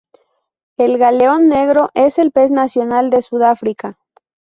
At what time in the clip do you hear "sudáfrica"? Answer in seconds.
3.21-3.99